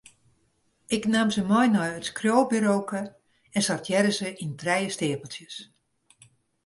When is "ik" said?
0.95-1.03